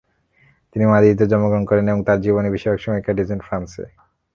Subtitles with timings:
[0.71, 3.83] তিনি মাদ্রিদে জন্মগ্রহণ করেন এবং তার জীবনের বেশিরভাগ সময় কাটিয়েছেন ফ্রান্সে।